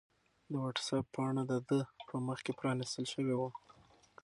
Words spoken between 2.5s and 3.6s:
پرانستل شوې وه.